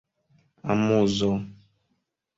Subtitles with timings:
[0.71, 1.29] amuzo